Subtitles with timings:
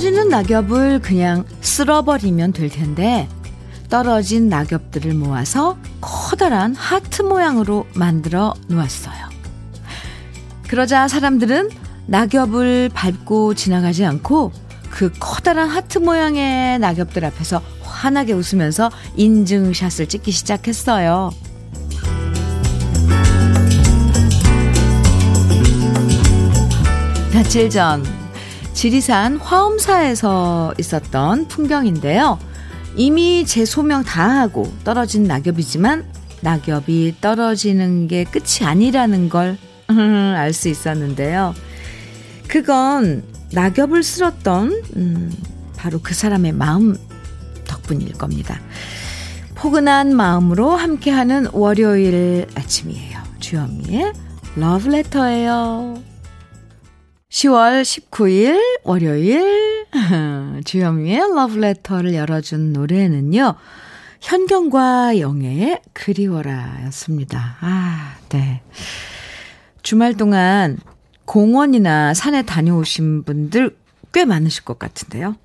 [0.00, 3.28] 떨어지는 낙엽을 그냥 쓸어버리면 될 텐데
[3.90, 9.28] 떨어진 낙엽들을 모아서 커다란 하트 모양으로 만들어 놓았어요.
[10.68, 11.68] 그러자 사람들은
[12.06, 14.52] 낙엽을 밟고 지나가지 않고
[14.88, 21.30] 그 커다란 하트 모양의 낙엽들 앞에서 환하게 웃으면서 인증샷을 찍기 시작했어요.
[27.34, 28.19] 며칠 전
[28.80, 32.38] 지리산 화엄사에서 있었던 풍경인데요.
[32.96, 36.06] 이미 제 소명 다 하고 떨어진 낙엽이지만
[36.40, 41.54] 낙엽이 떨어지는 게 끝이 아니라는 걸 알 수 있었는데요.
[42.48, 43.22] 그건
[43.52, 45.30] 낙엽을 쓸었던 음,
[45.76, 46.96] 바로 그 사람의 마음
[47.66, 48.58] 덕분일 겁니다.
[49.56, 53.18] 포근한 마음으로 함께하는 월요일 아침이에요.
[53.40, 54.12] 주현미의
[54.56, 56.09] 러브레터예요.
[57.30, 59.86] 10월 19일 월요일
[60.64, 63.54] 주현미의 러브레터를 열어준 노래는요.
[64.20, 67.56] 현경과 영애의 그리워라 였습니다.
[67.60, 68.62] 아, 네.
[69.82, 70.78] 주말 동안
[71.24, 73.76] 공원이나 산에 다녀오신 분들
[74.12, 75.36] 꽤 많으실 것 같은데요.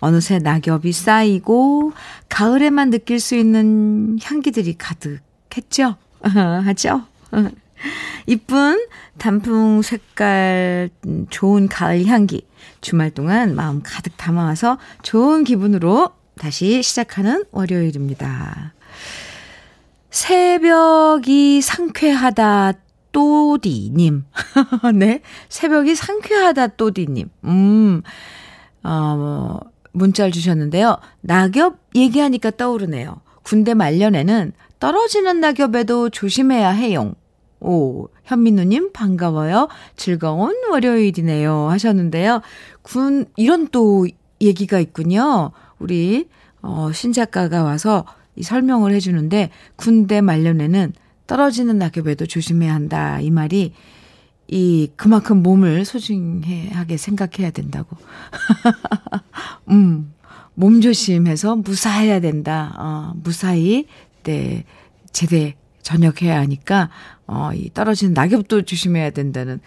[0.00, 1.92] 어느새 낙엽이 쌓이고
[2.28, 5.96] 가을에만 느낄 수 있는 향기들이 가득했죠?
[6.20, 7.02] 하죠?
[8.26, 8.86] 이쁜
[9.18, 10.90] 단풍 색깔
[11.30, 12.46] 좋은 가을 향기
[12.80, 18.74] 주말 동안 마음 가득 담아와서 좋은 기분으로 다시 시작하는 월요일입니다.
[20.10, 22.72] 새벽이 상쾌하다
[23.12, 24.24] 또디님.
[24.94, 25.20] 네.
[25.48, 27.28] 새벽이 상쾌하다 또디님.
[27.44, 28.02] 음,
[28.84, 29.58] 어,
[29.92, 30.98] 문자를 주셨는데요.
[31.20, 33.20] 낙엽 얘기하니까 떠오르네요.
[33.42, 37.14] 군대 말년에는 떨어지는 낙엽에도 조심해야 해용.
[37.60, 39.68] 오, 현민우님 반가워요.
[39.96, 41.68] 즐거운 월요일이네요.
[41.70, 42.40] 하셨는데요.
[42.82, 44.06] 군, 이런 또
[44.40, 45.50] 얘기가 있군요.
[45.78, 46.28] 우리,
[46.62, 48.04] 어, 신작가가 와서
[48.36, 50.92] 이 설명을 해주는데, 군대 말년에는
[51.26, 53.20] 떨어지는 낙엽에도 조심해야 한다.
[53.20, 53.72] 이 말이,
[54.46, 57.96] 이, 그만큼 몸을 소중하게 생각해야 된다고.
[59.70, 60.14] 음,
[60.54, 62.74] 몸 조심해서 무사해야 된다.
[62.78, 63.86] 어, 무사히,
[64.22, 64.64] 네,
[65.12, 65.56] 제대
[65.88, 66.90] 전역해야 하니까,
[67.26, 69.58] 어, 이 떨어지는 낙엽도 조심해야 된다는,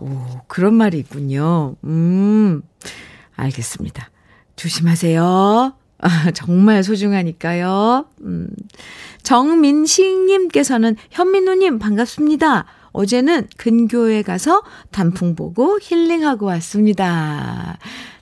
[0.00, 0.08] 오,
[0.46, 1.76] 그런 말이 있군요.
[1.84, 2.62] 음,
[3.36, 4.10] 알겠습니다.
[4.56, 5.74] 조심하세요.
[5.98, 8.06] 아, 정말 소중하니까요.
[8.22, 8.48] 음.
[9.22, 12.64] 정민식님께서는 현민우님 반갑습니다.
[12.92, 17.76] 어제는 근교에 가서 단풍 보고 힐링하고 왔습니다.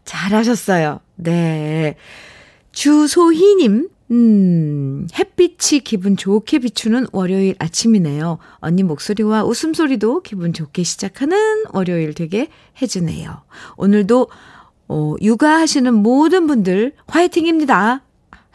[0.05, 1.01] 잘하셨어요.
[1.17, 1.95] 네.
[2.73, 8.39] 주소희님, 음, 햇빛이 기분 좋게 비추는 월요일 아침이네요.
[8.57, 12.49] 언니 목소리와 웃음소리도 기분 좋게 시작하는 월요일 되게
[12.83, 13.43] 해주네요.
[13.77, 14.29] 오늘도,
[14.89, 18.03] 어, 육아하시는 모든 분들 화이팅입니다.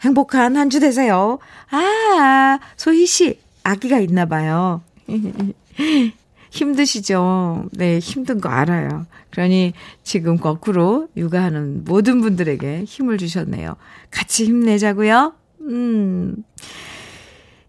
[0.02, 1.38] 행복한 한 주 되세요.
[1.70, 4.82] 아, 소희씨, 아기가 있나 봐요.
[6.50, 7.66] 힘드시죠?
[7.72, 9.06] 네, 힘든 거 알아요.
[9.30, 9.72] 그러니
[10.02, 13.76] 지금 거꾸로 육아하는 모든 분들에게 힘을 주셨네요.
[14.10, 15.34] 같이 힘내자고요.
[15.62, 16.36] 음.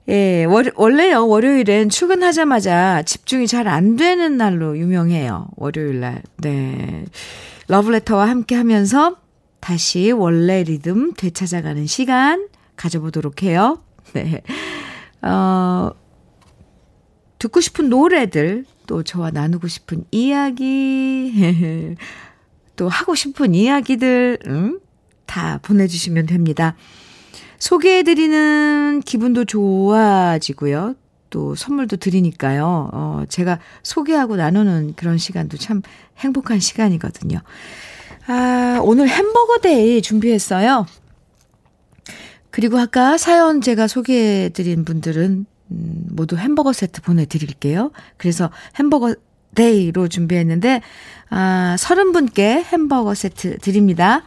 [0.09, 5.47] 예, 월, 원래요, 월요일엔 출근하자마자 집중이 잘 안 되는 날로 유명해요.
[5.56, 6.22] 월요일 날.
[6.38, 7.06] 네.
[7.68, 9.18] 러브레터와 함께 하면서
[9.59, 13.81] 다시 원래 리듬 되찾아가는 시간 가져보도록 해요.
[14.13, 14.41] 네.
[15.22, 15.91] 어,
[17.40, 21.96] 듣고 싶은 노래들, 또 저와 나누고 싶은 이야기,
[22.75, 24.79] 또 하고 싶은 이야기들, 음,
[25.28, 26.75] 다 보내주시면 됩니다.
[27.61, 30.95] 소개해드리는 기분도 좋아지고요.
[31.29, 32.89] 또 선물도 드리니까요.
[32.91, 35.84] 어, 제가 소개하고 나누는 그런 시간도 참
[36.17, 37.40] 행복한 시간이거든요.
[38.25, 40.87] 아, 오늘 햄버거 day 준비했어요.
[42.49, 47.91] 그리고 아까 사연 제가 소개해드린 분들은 음, 모두 햄버거 세트 보내드릴게요.
[48.17, 49.16] 그래서 햄버거
[49.53, 50.81] day로 준비했는데,
[51.29, 54.23] 아, 30분께 햄버거 세트 드립니다.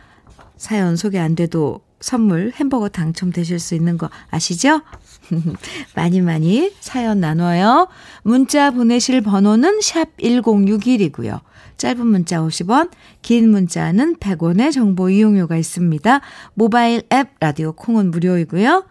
[0.57, 4.83] 사연 소개 안 돼도 선물 햄버거 당첨되실 수 있는 거 아시죠?
[5.97, 7.89] 많이 많이 사연 나눠요.
[8.23, 11.41] 문자 보내실 번호는 샵 1061이고요.
[11.79, 12.91] 짧은 문자 50원,
[13.23, 16.21] 긴 문자는 100원의 정보 이용료가 있습니다.
[16.53, 18.85] 모바일 앱 라디오 콩은 무료이고요.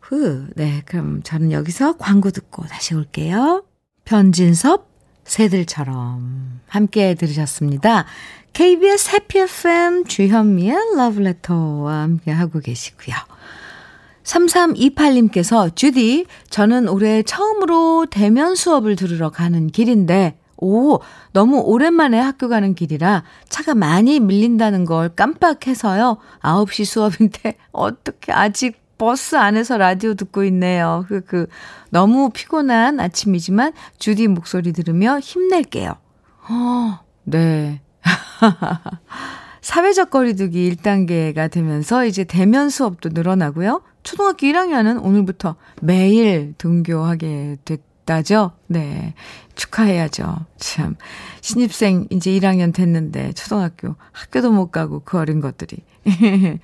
[0.00, 3.64] 후, 네, 그럼 저는 여기서 광고 듣고 다시 올게요.
[4.04, 4.88] 변진섭,
[5.24, 8.04] 새들처럼 함께 들으셨습니다.
[8.54, 13.16] KBS 해피 FM 주현미의 러브레터와 함께 하고 계시고요.
[14.22, 21.00] 3328님께서 주디, 저는 올해 처음으로 대면 수업을 들으러 가는 길인데 오,
[21.32, 26.18] 너무 오랜만에 학교 가는 길이라 차가 많이 밀린다는 걸 깜빡해서요.
[26.40, 31.04] 9시 수업인데 어떻게 아직 버스 안에서 라디오 듣고 있네요.
[31.08, 31.48] 그, 그,
[31.90, 35.96] 너무 피곤한 아침이지만 주디 목소리 들으며 힘낼게요.
[36.48, 37.80] 어, 네.
[39.60, 43.82] 사회적 거리두기 1단계가 되면서 이제 대면 수업도 늘어나고요.
[44.02, 48.52] 초등학교 1학년은 오늘부터 매일 등교하게 됐다죠.
[48.66, 49.14] 네.
[49.54, 50.44] 축하해야죠.
[50.58, 50.96] 참.
[51.40, 55.78] 신입생 이제 1학년 됐는데 초등학교 학교도 못 가고 그 어린 것들이.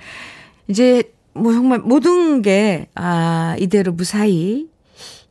[0.69, 1.02] 이제
[1.32, 4.69] 뭐 정말 모든 게, 아, 이대로 무사히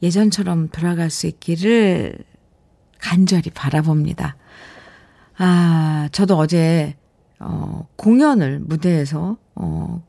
[0.02, 2.18] 예전처럼 돌아갈 수 있기를
[3.00, 4.38] 간절히 바라봅니다.
[5.42, 6.98] 아, 저도 어제,
[7.40, 10.04] 어, 공연을 무대에서, 어,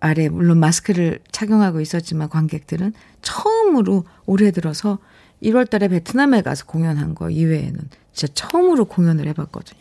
[0.00, 2.92] 아래, 물론 마스크를 착용하고 있었지만 관객들은
[3.22, 4.98] 처음으로 올해 들어서
[5.42, 7.78] 1월 달에 베트남에 가서 공연한 거 이외에는
[8.12, 9.80] 진짜 처음으로 공연을 해봤거든요.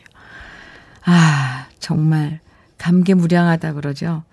[1.03, 2.39] 아, 정말
[2.77, 4.23] 감개무량하다 그러죠.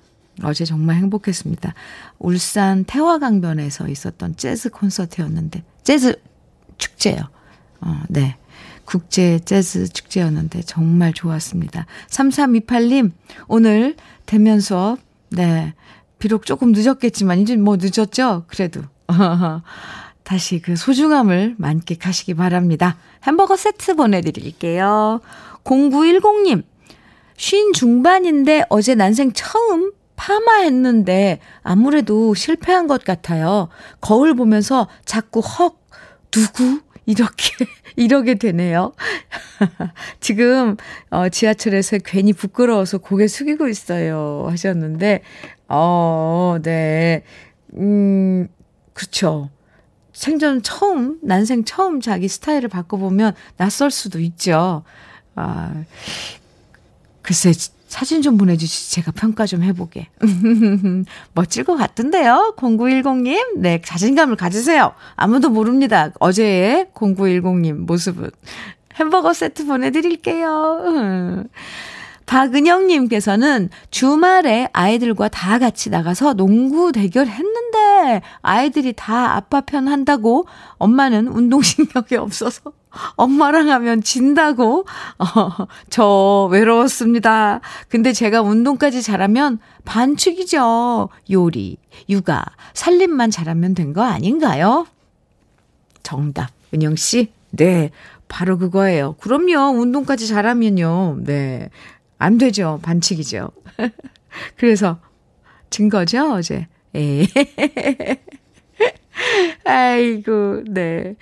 [0.45, 1.75] 어제 정말 행복했습니다.
[2.21, 6.23] 울산 태화강변에서 있었던 재즈 콘서트였는데, 재즈
[6.79, 7.19] 축제요.
[7.81, 8.37] 어, 네.
[8.85, 11.87] 국제 재즈 축제였는데 정말 좋았습니다.
[12.09, 13.13] 3328님,
[13.49, 13.97] 오늘
[14.27, 14.99] 대면 수업,
[15.31, 15.75] 네.
[16.19, 18.45] 비록 조금 늦었겠지만, 이제 뭐 늦었죠?
[18.47, 18.83] 그래도.
[20.23, 22.97] 다시 그 소중함을 만끽하시기 바랍니다.
[23.25, 25.21] 햄버거 세트 보내드릴게요.
[25.65, 26.63] 0910님,
[27.37, 33.69] 쉰 중반인데 어제 난생 처음 파마했는데 아무래도 실패한 것 같아요.
[34.01, 35.77] 거울 보면서 자꾸 헉,
[36.31, 36.81] 누구?
[37.07, 37.67] 이렇게,
[37.97, 38.93] 이러게 되네요.
[40.21, 40.77] 지금,
[41.11, 44.47] 어, 지하철에서 괜히 부끄러워서 고개 숙이고 있어요.
[44.49, 45.23] 하셨는데,
[45.69, 47.23] 어, 네.
[47.77, 48.49] 음,
[48.93, 49.51] 그렇죠.
[50.13, 54.85] 생전 처음, 난생 처음 자기 스타일을 바꿔보면 낯설 수도 있죠.
[55.35, 55.85] 아,
[57.23, 57.53] 글쎄,
[57.93, 60.09] 사진 좀 보내주시, 제가 평가 좀 해보게.
[61.35, 62.55] 멋질 것 같던데요?
[62.57, 63.59] 0910님?
[63.59, 64.95] 네, 자신감을 가지세요.
[65.15, 66.11] 아무도 모릅니다.
[66.19, 68.31] 어제의 0910님 모습은.
[68.95, 71.45] 햄버거 세트 보내드릴게요.
[72.25, 80.47] 박은영님께서는 주말에 아이들과 다 같이 나가서 농구 대결 했는데 아이들이 다 아빠 편 한다고
[80.79, 82.73] 엄마는 운동신경이 없어서
[83.17, 84.85] 엄마랑 하면 진다고
[85.19, 87.61] 어, 저 외로웠습니다.
[87.89, 91.09] 근데 제가 운동까지 잘하면 반칙이죠.
[91.31, 91.77] 요리,
[92.09, 92.45] 육아,
[92.75, 94.87] 살림만 잘하면 된 거 아닌가요?
[96.03, 97.33] 정답, 은영 씨.
[97.51, 97.91] 네,
[98.29, 99.15] 바로 그거예요.
[99.21, 99.79] 그럼요.
[99.79, 101.19] 운동까지 잘하면요.
[101.25, 101.69] 네.
[102.19, 102.79] 안 되죠.
[102.83, 103.51] 반칙이죠.
[104.57, 104.99] 그래서
[105.71, 106.67] 진 거죠, 어제.
[106.95, 107.27] 에
[109.65, 111.17] 아이고, 네.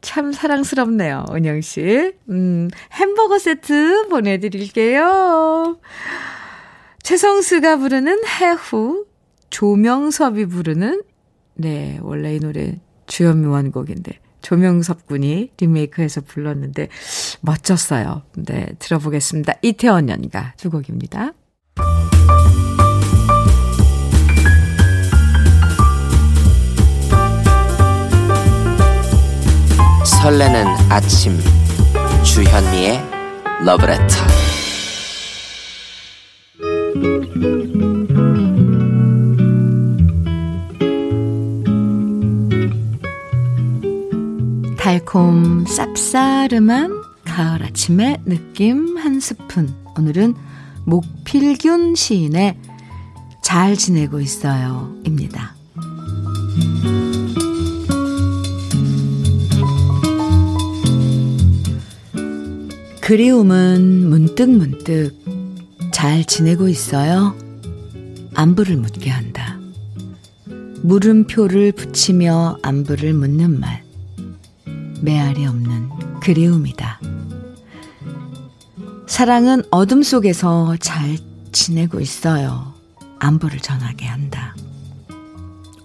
[0.00, 2.12] 참 사랑스럽네요, 은영 씨.
[2.28, 5.78] 음, 햄버거 세트 보내드릴게요.
[7.02, 9.06] 최성수가 부르는 해후,
[9.50, 11.02] 조명섭이 부르는,
[11.54, 16.88] 네, 원래 이 노래 주현미 원곡인데, 조명섭 군이 리메이크해서 불렀는데
[17.40, 18.22] 멋졌어요.
[18.36, 19.54] 네, 들어보겠습니다.
[19.62, 21.32] 이태원 연가 두 곡입니다.
[30.22, 31.38] 설레는 아침
[32.24, 33.00] 주현미의
[33.64, 34.16] 러브레터
[44.76, 49.72] 달콤 쌉싸름한 가을 아침의 느낌 한 스푼.
[49.96, 50.34] 오늘은
[50.84, 52.58] 목필균 시인의
[53.42, 54.92] 잘 지내고 있어요.
[55.04, 55.54] 입니다.
[63.08, 65.12] 그리움은 문득 문득
[65.94, 67.34] 잘 지내고 있어요.
[68.34, 69.58] 안부를 묻게 한다.
[70.82, 73.82] 물음표를 붙이며 안부를 묻는 말.
[75.00, 75.88] 메아리 없는
[76.20, 77.00] 그리움이다.
[79.06, 81.16] 사랑은 어둠 속에서 잘
[81.50, 82.74] 지내고 있어요.
[83.20, 84.54] 안부를 전하게 한다.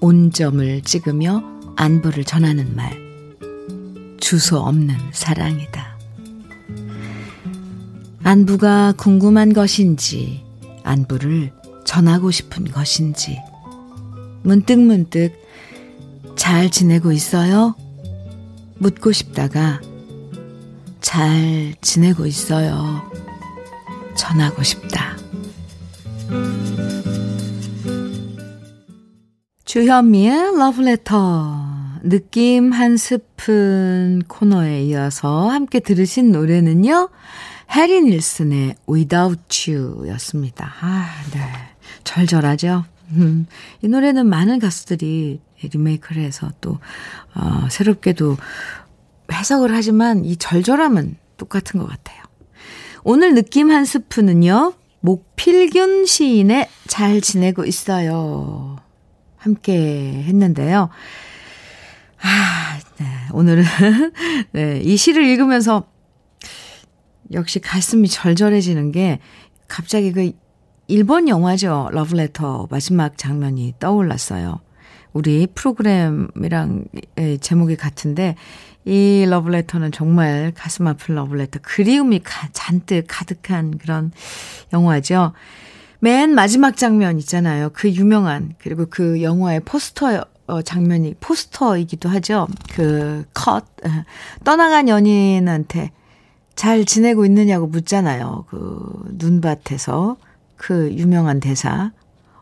[0.02, 1.42] 온점을 찍으며
[1.78, 3.02] 안부를 전하는 말.
[4.20, 5.93] 주소 없는 사랑이다.
[8.24, 10.44] 안부가 궁금한 것인지,
[10.84, 11.52] 안부를
[11.84, 13.40] 전하고 싶은 것인지,
[14.44, 15.34] 문득문득
[16.36, 17.76] 잘 지내고 있어요?
[18.78, 19.82] 묻고 싶다가
[21.02, 23.02] 잘 지내고 있어요.
[24.16, 25.18] 전하고 싶다.
[29.66, 31.64] 주현미의 러브레터.
[32.04, 37.10] 느낌 한 스푼 코너에 이어서 함께 들으신 노래는요.
[37.72, 40.74] 해리 닐슨의 Without You 였습니다.
[40.82, 41.40] 아, 네.
[42.04, 42.86] 절절하죠?
[43.12, 43.46] 음,
[43.82, 46.80] 이 노래는 많은 가수들이 리메이크를 해서 또,
[47.36, 48.38] 어, 새롭게도
[49.32, 52.22] 해석을 하지만 이 절절함은 똑같은 것 같아요.
[53.04, 58.78] 오늘 느낌 한 스푼은요, 목필균 시인의 잘 지내고 있어요.
[59.38, 60.90] 함께 했는데요.
[62.22, 63.06] 아, 네.
[63.34, 63.64] 오늘은,
[64.54, 64.80] 네.
[64.82, 65.93] 이 시를 읽으면서
[67.32, 69.20] 역시 가슴이 절절해지는 게
[69.68, 70.32] 갑자기 그
[70.88, 71.90] 일본 영화죠.
[71.92, 74.60] 러브레터 마지막 장면이 떠올랐어요.
[75.14, 76.86] 우리 프로그램이랑
[77.40, 78.36] 제목이 같은데
[78.86, 84.12] 이 러브레터는 정말 가슴 아픈 러브레터 그리움이 가, 잔뜩 가득한 그런
[84.74, 85.34] 영화죠.
[86.00, 87.70] 맨 마지막 장면 있잖아요.
[87.72, 92.48] 그 유명한 그리고 그 영화의 포스터 어, 장면이 포스터이기도 하죠.
[92.74, 93.64] 그 컷.
[94.44, 95.92] 떠나간 연인한테
[96.56, 98.46] 잘 지내고 있느냐고 묻잖아요.
[98.50, 100.18] 그 눈밭에서
[100.58, 101.92] 그 유명한 대사.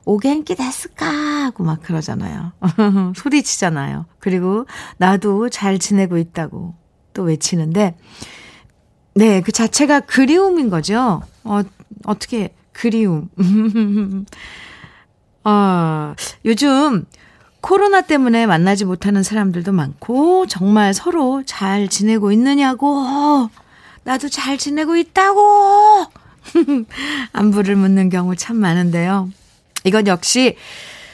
[0.05, 2.53] 오겐키 데스까 하고 막 그러잖아요.
[3.15, 4.05] 소리치잖아요.
[4.19, 4.65] 그리고
[4.97, 6.73] 나도 잘 지내고 있다고
[7.13, 7.95] 또 외치는데
[9.13, 11.21] 네, 그 자체가 그리움인 거죠.
[11.43, 11.61] 어,
[12.05, 13.29] 어떻게 그리움.
[15.43, 16.15] 아,
[16.45, 17.05] 요즘
[17.59, 23.49] 코로나 때문에 만나지 못하는 사람들도 많고, 정말 서로 잘 지내고 있느냐고,
[24.03, 26.05] 나도 잘 지내고 있다고,
[27.33, 29.29] 안부를 묻는 경우 참 많은데요.
[29.83, 30.55] 이건 역시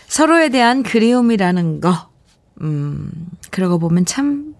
[0.08, 2.10] 서로에 대한 그리움이라는 거,
[2.62, 3.12] 음,
[3.51, 4.56] 그러고 보면 참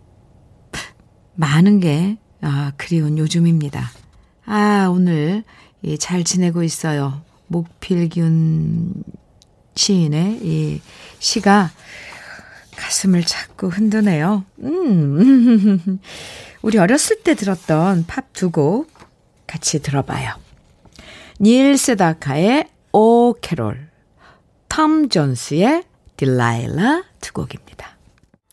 [1.36, 3.92] 많은 게, 아, 그리운 요즘입니다.
[4.46, 5.44] 아, 오늘
[6.00, 7.22] 잘 지내고 있어요.
[7.48, 8.94] 목필균
[9.76, 10.82] 시인의 이
[11.20, 11.72] 시가
[12.78, 14.46] 가슴을 자꾸 흔드네요.
[14.62, 16.00] 음.
[16.62, 18.90] 우리 어렸을 때 들었던 팝 두 곡
[19.48, 20.34] 같이 들어봐요.
[21.42, 23.90] 닐 세다카의 오 캐롤,
[24.70, 25.84] 톰 존스의
[26.18, 27.98] 딜라일라 두 곡입니다.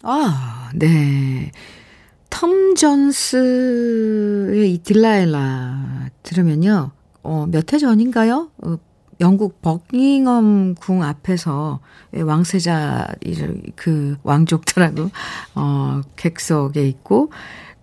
[0.03, 1.51] 아, 네.
[2.31, 6.91] 톰 존스의 이 딜라일라 들으면요.
[7.23, 8.51] 어, 몇 해 전인가요?
[8.59, 8.77] 어,
[9.25, 11.81] 영국 버킹엄 궁 앞에서
[12.13, 13.09] 왕세자
[13.75, 15.11] 그 왕족들하고
[15.55, 17.33] 어 객석에 있고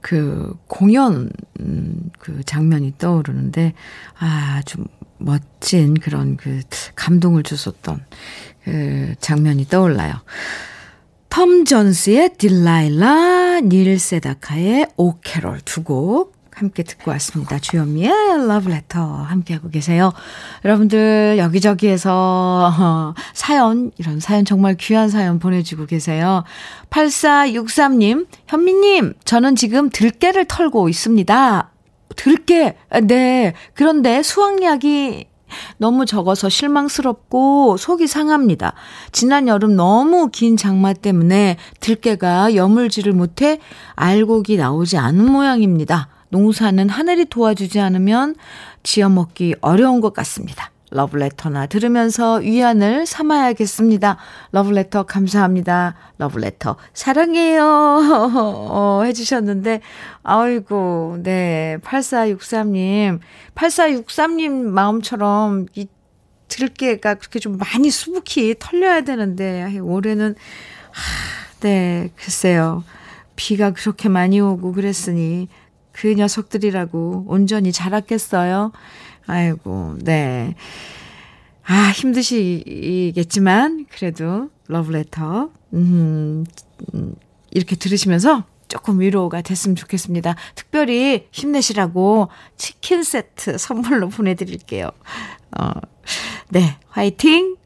[0.02, 3.74] 그 공연 음, 그 장면이 떠오르는데
[4.20, 4.86] 아주
[5.18, 6.62] 멋진 그런 그
[6.96, 8.06] 감동을 줬었던
[8.64, 10.14] 그 장면이 떠올라요.
[11.30, 17.58] 톰 존스의 딜라일라, 닐 세다카의 오캐롤 두 곡 함께 듣고 왔습니다.
[17.58, 20.14] 주현미의 러브레터 함께하고 계세요.
[20.64, 26.44] 여러분들 여기저기에서 사연, 이런 사연 정말 귀한 사연 보내주고 계세요.
[26.92, 31.72] 8463님, 현미님, 저는 지금 들깨를 털고 있습니다.
[32.16, 33.54] 들깨, 네.
[33.74, 35.26] 그런데 수확량이
[35.78, 38.74] 너무 적어서 실망스럽고 속이 상합니다.
[39.12, 43.60] 지난 여름 너무 긴 장마 때문에 들깨가 여물지를 못해
[43.96, 46.11] 알곡이 나오지 않은 모양입니다.
[46.32, 48.36] 농사는 하늘이 도와주지 않으면
[48.84, 50.72] 지어먹기 어려운 것 같습니다.
[50.92, 54.18] 러브레터나 들으면서 위안을 삼아야겠습니다.
[54.52, 55.96] 러브레터 감사합니다.
[56.18, 57.64] 러브레터 사랑해요.
[58.70, 59.82] 어, 해주셨는데,
[60.24, 61.78] 아이고, 네.
[61.84, 63.20] 8463님.
[63.56, 65.88] 8463님 마음처럼 이
[66.50, 70.36] 들깨가 그렇게 좀 많이 수북히 털려야 되는데, 올해는,
[70.92, 72.84] 하, 네, 글쎄요.
[73.38, 75.48] 비가 그렇게 많이 오고 그랬으니,
[75.92, 78.72] 그 녀석들이라고 온전히 자랐겠어요?
[79.28, 80.56] 아이고, 네.
[81.66, 86.46] 아, 힘드시겠지만, 그래도 러브레터, 음,
[86.94, 87.16] 음,
[87.52, 90.36] 이렇게 들으시면서 조금 위로가 됐으면 좋겠습니다.
[90.56, 94.90] 특별히 힘내시라고 치킨 세트 선물로 보내드릴게요.
[95.60, 95.72] 어,
[96.50, 97.58] 네, 화이팅!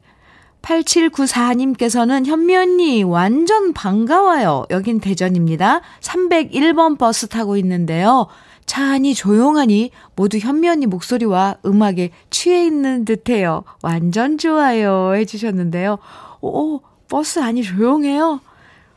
[0.66, 4.66] 8794님께서는 현미 언니 완전 반가워요.
[4.70, 5.80] 여긴 대전입니다.
[6.00, 8.26] 301번 버스 타고 있는데요.
[8.66, 13.62] 차 안이 조용하니 모두 현미 언니 목소리와 음악에 취해 있는 듯해요.
[13.82, 15.14] 완전 좋아요.
[15.14, 15.98] 해주셨는데요.
[16.40, 18.40] 오, 버스 안이 조용해요?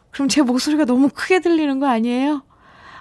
[0.10, 2.42] 그럼 제 목소리가 너무 크게 들리는 거 아니에요?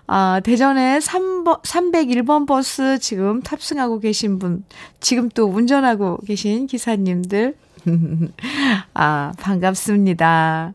[0.06, 4.64] 아, 대전에 3번, 301번 버스 지금 탑승하고 계신 분,
[5.00, 7.56] 지금 또 운전하고 계신 기사님들,
[8.95, 10.73] 아, 반갑습니다.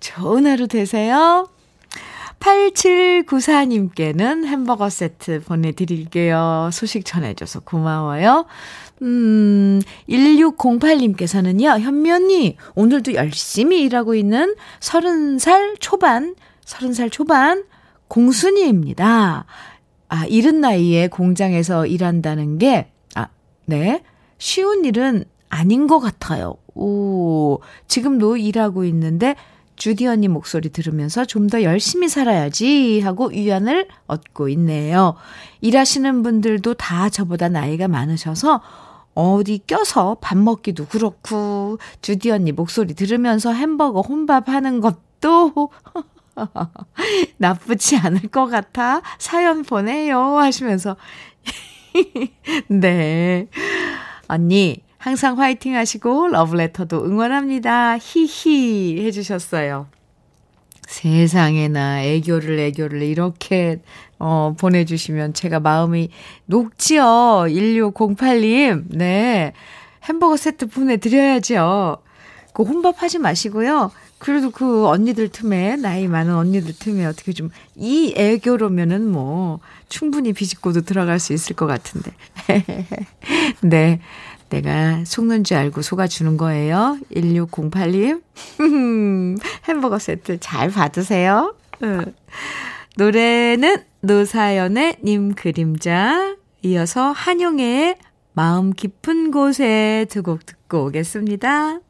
[0.00, 1.48] 좋은 하루 되세요.
[2.40, 6.70] 8794님께는 햄버거 세트 보내드릴게요.
[6.72, 8.46] 소식 전해줘서 고마워요.
[9.02, 17.64] 음, 1608님께서는요, 현미 언니, 오늘도 열심히 일하고 있는 30살 초반 30살 초반
[18.08, 19.44] 공순이입니다.
[20.08, 23.28] 아, 이른 나이에 공장에서 일한다는 게, 아,
[23.64, 24.02] 네.
[24.38, 26.56] 쉬운 일은 아닌 것 같아요.
[26.74, 29.34] 오, 지금도 일하고 있는데,
[29.76, 35.14] 주디 언니 목소리 들으면서 좀 더 열심히 살아야지 하고 위안을 얻고 있네요.
[35.60, 38.62] 일하시는 분들도 다 저보다 나이가 많으셔서
[39.14, 45.70] 어디 껴서 밥 먹기도 그렇고, 주디 언니 목소리 들으면서 햄버거 혼밥 하는 것도
[47.38, 50.96] 나쁘지 않을 것 같아 사연 보내요 하시면서
[52.68, 53.48] 네.
[54.28, 57.96] 언니, 항상 화이팅 하시고 러브레터도 응원합니다.
[57.96, 59.86] 히히 해주셨어요.
[60.88, 63.78] 세상에나 애교를 애교를 이렇게
[64.18, 66.10] 어 보내주시면 제가 마음이
[66.46, 67.04] 녹지요.
[67.46, 68.96] 1608님.
[68.96, 69.52] 네.
[70.02, 71.98] 햄버거 세트 보내드려야죠.
[72.52, 73.92] 그 혼밥하지 마시고요.
[74.18, 80.82] 그래도 그 언니들 틈에, 나이 많은 언니들 틈에 어떻게 좀, 이 애교로면은 뭐, 충분히 비집고도
[80.82, 82.12] 들어갈 수 있을 것 같은데.
[83.62, 84.00] 네.
[84.48, 86.98] 내가 속는 줄 알고 속아주는 거예요.
[87.14, 88.22] 1608님.
[89.68, 91.54] 햄버거 세트 잘 받으세요.
[92.96, 97.96] 노래는 노사연의 님 그림자, 이어서 한용의
[98.34, 101.80] 마음 깊은 곳에 두 곡 듣고 오겠습니다.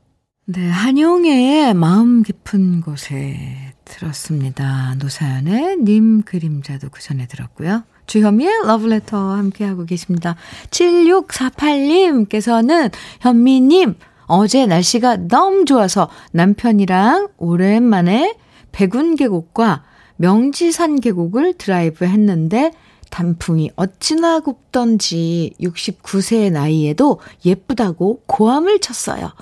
[0.48, 4.94] 네, 한용의 마음 깊은 곳에 들었습니다.
[4.94, 7.82] 노사연의 님 그림자도 그 전에 들었고요.
[8.06, 10.36] 주현미의 러브레터 함께하고 계십니다.
[10.70, 18.36] 7648님께서는 현미님, 어제 날씨가 너무 좋아서 남편이랑 오랜만에
[18.70, 19.82] 백운 계곡과
[20.14, 22.70] 명지산 계곡을 드라이브 했는데
[23.10, 29.32] 단풍이 어찌나 굽던지 69세의 나이에도 예쁘다고 고함을 쳤어요.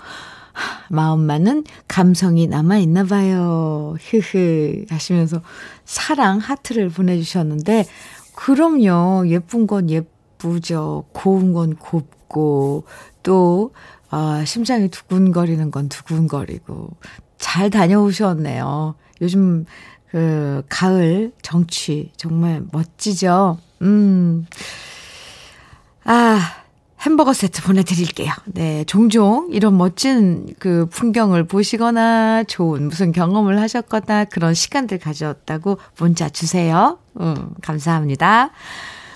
[0.90, 3.97] 마음만은 감성이 남아 있나 봐요.
[4.01, 5.43] 흐흐 하시면서
[5.85, 7.87] 사랑 하트를 보내주셨는데
[8.35, 9.29] 그럼요.
[9.29, 11.05] 예쁜 건 예쁘죠.
[11.12, 12.85] 고운 건 곱고
[13.23, 13.73] 또
[14.11, 16.90] 아, 심장이 두근거리는 건 두근거리고
[17.38, 18.95] 잘 다녀오셨네요.
[19.21, 19.64] 요즘
[20.11, 23.59] 그 가을 정취 정말 멋지죠.
[23.83, 24.47] 음.
[26.05, 26.63] 아,
[27.05, 28.33] 햄버거 세트 보내드릴게요.
[28.47, 36.31] 네, 종종 이런 멋진 그 풍경을 보시거나 좋은 무슨 경험을 하셨거나 그런 시간들 가졌다고 문자
[36.31, 36.99] 주세요.
[37.21, 38.53] 음, 감사합니다.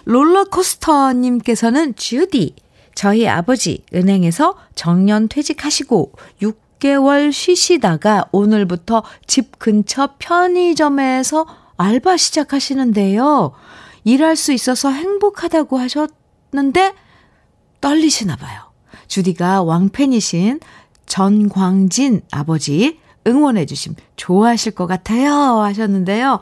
[0.05, 2.57] 롤러코스터님께서는 주디,
[2.94, 11.46] 저희 아버지 은행에서 정년 퇴직하시고 6개월 쉬시다가 오늘부터 집 근처 편의점에서
[11.79, 13.53] 알바 시작하시는데요.
[14.05, 16.94] 일할 수 있어서 행복하다고 하셨는데
[17.80, 18.60] 떨리시나 봐요.
[19.06, 20.60] 주디가 왕팬이신
[21.06, 26.40] 전광진 아버지 응원해주심 좋아하실 것 같아요 하셨는데요.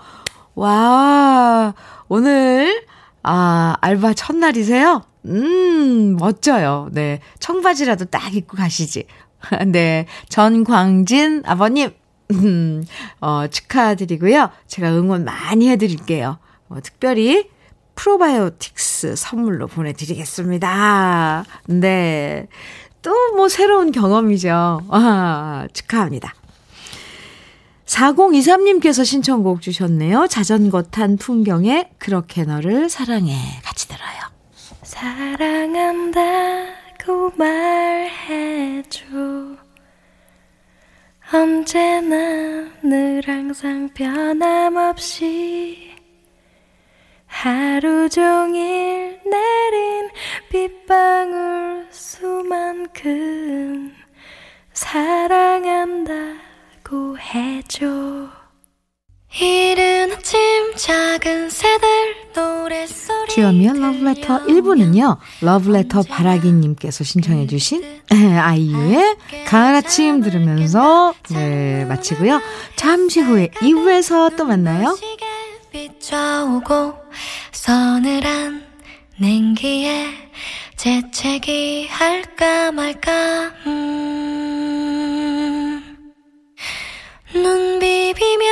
[0.55, 1.75] 와,
[2.09, 2.85] 오늘,
[3.23, 5.03] 아, 알바 첫날이세요?
[5.27, 6.89] 음, 멋져요.
[6.93, 7.21] 네.
[7.41, 9.07] 청바지라도 딱 입고 가시지.
[9.67, 10.07] 네.
[10.29, 11.91] 전광진 아버님,
[12.33, 12.85] 음,
[13.21, 14.51] 어, 축하드리고요.
[14.67, 16.39] 제가 응원 많이 해드릴게요.
[16.69, 17.49] 어, 특별히
[17.97, 21.45] 프로바이오틱스 선물로 보내드리겠습니다.
[21.67, 22.47] 네.
[23.03, 24.81] 또 뭐 새로운 경험이죠.
[24.89, 26.35] 아, 축하합니다.
[27.85, 30.27] 4023님께서 신청곡 주셨네요.
[30.29, 33.37] 자전거 탄 풍경에 그렇게 너를 사랑해.
[33.63, 34.07] 같이 들어요.
[34.83, 36.67] 사랑한다고
[37.37, 39.01] 말해줘.
[41.33, 42.17] 언제나
[42.83, 45.96] 늘 항상 변함없이
[47.39, 50.09] 하루 종일 내린
[50.51, 53.93] 빗방울 수만큼
[54.73, 56.39] 사랑한다고
[57.19, 57.87] 해줘
[59.39, 60.39] 이른 아침
[60.77, 61.89] 작은 새들
[62.35, 65.19] 노랫소리 주연미의 러브레터 1부는요.
[65.43, 72.41] 러브레터 바라기님께서 신청해 주신 아이유의 가을 아침 들으면서 네 마치고요.
[72.77, 74.97] 잠시 후에 2부에서 또 만나요.
[75.77, 76.95] 비춰오고
[77.53, 78.65] 서늘한
[79.19, 80.09] 냉기에
[80.75, 83.85] 재채기 할까 말까 음.
[87.35, 88.47] 눈 비비며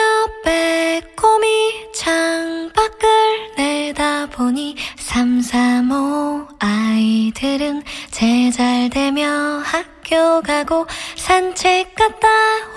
[0.44, 3.08] 빼꼼히 창밖을
[3.56, 12.28] 내다보니 삼삼오 아이들은 제잘되며 학교 가고 산책 갔다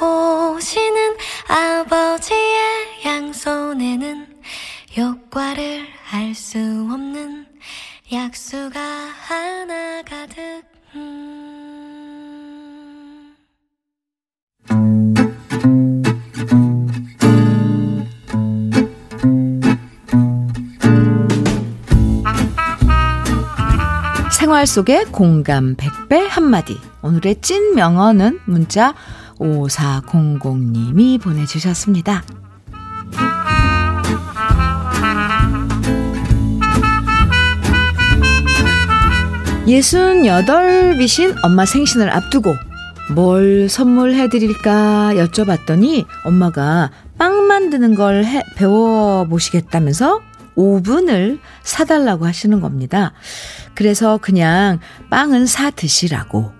[0.02, 1.18] 오시는
[1.50, 4.37] 아버지의 양손에는
[4.98, 7.46] 효과를 알 수 없는
[8.12, 10.64] 약수가 하나 가득
[10.96, 11.38] 음
[24.32, 26.76] 생활 속의 공감 100배 한마디.
[27.04, 28.96] 오늘의 찐 명언은 문자
[29.38, 32.24] 5400님이 보내주셨습니다.
[39.68, 42.56] 68이신 엄마 생신을 앞두고
[43.14, 50.22] 뭘 선물해 드릴까 여쭤봤더니 엄마가 빵 만드는 걸 해, 배워보시겠다면서
[50.56, 53.14] 오븐을 사달라고 하시는 겁니다.
[53.76, 56.52] 그래서 그냥 빵은 사 드시라고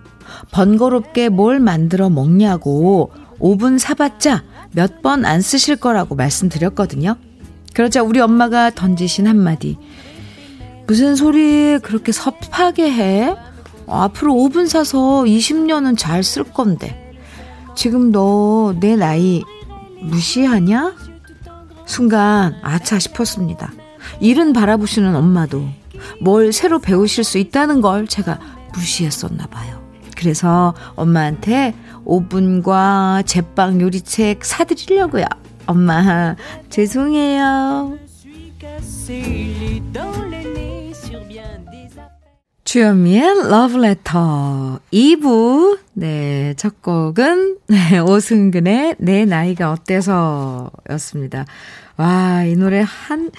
[0.52, 4.44] 번거롭게 뭘 만들어 먹냐고 오븐 사봤자
[4.74, 7.16] 몇 번 안 쓰실 거라고 말씀드렸거든요.
[7.74, 9.78] 그러자 우리 엄마가 던지신 한마디.
[10.88, 13.36] 무슨 소리 그렇게 섭하게 해?
[13.88, 17.04] 앞으로 오븐 사서 20년은 잘 쓸 건데.
[17.76, 19.44] 지금 너 내 나이
[20.02, 20.96] 무시하냐?
[21.86, 23.72] 순간 아차 싶었습니다.
[24.20, 25.66] 일은 바라보시는 엄마도
[26.22, 28.40] 뭘 새로 배우실 수 있다는 걸 제가
[28.74, 29.82] 무시했었나 봐요.
[30.18, 35.26] 그래서 엄마한테 오븐과 제빵 요리책 사드리려고요.
[35.68, 36.36] 엄마,
[36.70, 37.98] 죄송해요.
[42.68, 51.46] 주현미의 러브레터 2부 네, 첫 곡은 네, 오승근의 내 나이가 어때서 였습니다.
[51.96, 53.32] 와, 이 노래 한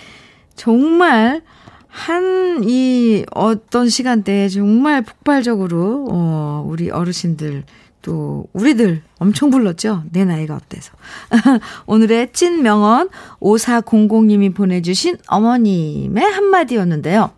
[0.57, 1.43] 정말
[1.89, 7.65] 한 이 어떤 시간대에 정말 폭발적으로 어 우리 어르신들
[8.03, 10.05] 또 우리들 엄청 불렀죠.
[10.11, 10.93] 내 나이가 어때서.
[11.87, 13.09] 오늘의 찐 명언
[13.41, 17.38] 5400님이 보내주신 어머님의 한마디였는데요.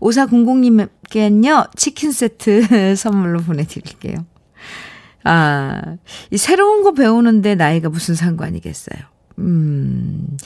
[0.00, 4.24] 5400님께는요, 치킨 세트 선물로 보내드릴게요.
[5.24, 5.96] 아,
[6.30, 9.00] 이 새로운 거 배우는데 나이가 무슨 상관이겠어요.
[9.38, 10.36] 음,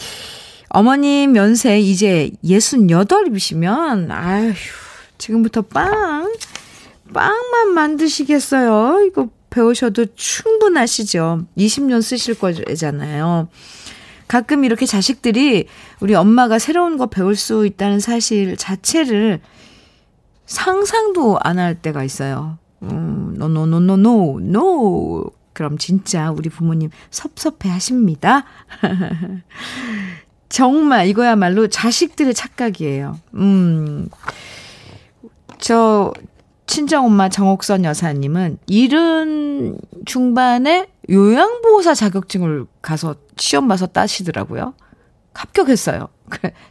[0.68, 4.53] 어머님 연세 이제 68이시면, 아휴,
[5.18, 6.33] 지금부터 빵,
[7.12, 9.05] 빵만 만드시겠어요?
[9.07, 11.47] 이거 배우셔도 충분하시죠.
[11.57, 13.49] 20년 쓰실 거잖아요.
[14.28, 15.66] 가끔 이렇게 자식들이
[16.00, 19.40] 우리 엄마가 새로운 거 배울 수 있다는 사실 자체를
[20.46, 22.58] 상상도 안 할 때가 있어요.
[22.82, 25.30] 음, 노노노노노 노.
[25.52, 28.44] 그럼 진짜 우리 부모님 섭섭해 하십니다.
[30.48, 33.18] 정말 이거야말로 자식들의 착각이에요.
[33.34, 34.08] 음.
[35.58, 36.12] 저
[36.66, 44.75] 친정엄마 정옥선 여사님은 일은 중반에 요양보호사 자격증을 가서 시험 봐서 따시더라고요.
[45.35, 46.09] 합격했어요.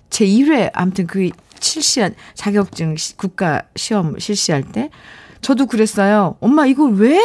[0.09, 4.89] 제 1회, 아무튼 그 실시한 자격증 국가 시험 실시할 때
[5.41, 6.37] 저도 그랬어요.
[6.39, 7.19] 엄마 이거 왜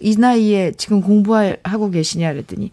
[0.00, 2.72] 이 나이에 지금 공부하고 계시냐 그랬더니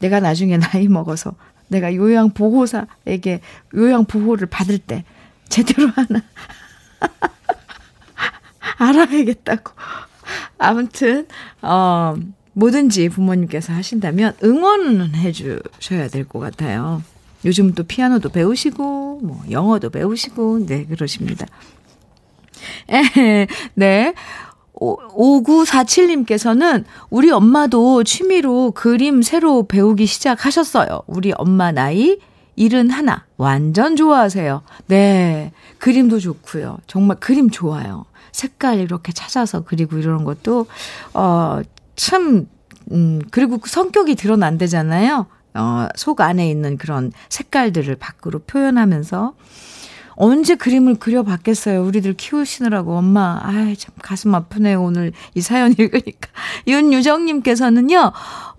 [0.00, 1.34] 내가 나중에 나이 먹어서
[1.68, 3.40] 내가 요양 보호사에게
[3.74, 5.04] 요양 보호를 받을 때
[5.48, 6.22] 제대로 하나
[8.78, 9.72] 알아야겠다고.
[10.58, 11.26] 아무튼,
[11.62, 12.14] 어,
[12.54, 17.02] 뭐든지 부모님께서 하신다면 응원은 해주셔야 될 것 같아요.
[17.44, 21.46] 요즘 또 피아노도 배우시고, 뭐, 영어도 배우시고, 네, 그러십니다.
[22.90, 24.14] 에, 네.
[24.74, 31.02] 5947님께서는 우리 엄마도 취미로 그림 새로 배우기 시작하셨어요.
[31.06, 32.18] 우리 엄마 나이
[32.56, 32.88] 71,
[33.36, 34.62] 완전 좋아하세요.
[34.86, 35.52] 네.
[35.78, 36.78] 그림도 좋고요.
[36.86, 38.04] 정말 그림 좋아요.
[38.32, 40.66] 색깔 이렇게 찾아서 그리고 이런 것도,
[41.14, 41.60] 어,
[41.96, 42.48] 참,
[42.90, 45.26] 음, 그리고 그 성격이 드러난대잖아요.
[45.54, 49.34] 어, 속 안에 있는 그런 색깔들을 밖으로 표현하면서.
[50.14, 51.82] 언제 그림을 그려봤겠어요.
[51.84, 52.96] 우리들 키우시느라고.
[52.96, 54.82] 엄마, 아이, 참 가슴 아프네요.
[54.82, 56.28] 오늘 이 사연 읽으니까.
[56.66, 58.12] 윤유정님께서는요,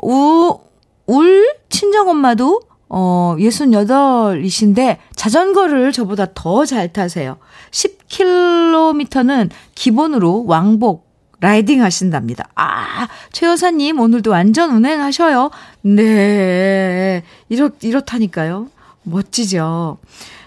[0.04, 0.60] 우,
[1.06, 7.38] 울 친정엄마도 어, 68이신데 자전거를 저보다 더 잘 타세요.
[7.72, 11.02] 10km는 기본으로 왕복
[11.43, 12.47] 라이딩 하신답니다.
[12.56, 15.51] 아, 최 여사님 오늘도 완전 운행하셔요.
[15.82, 17.21] 네.
[17.49, 18.69] 이렇, 이렇다니까요.
[19.03, 19.97] 멋지죠.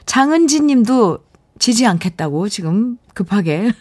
[0.06, 1.18] 장은지 님도
[1.58, 3.72] 지지 않겠다고 지금 급하게.